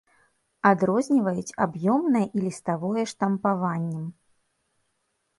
Адрозніваюць 0.69 1.55
аб'ёмнае 1.65 2.21
і 2.39 2.45
ліставое 2.45 3.03
штампаваннем. 3.11 4.07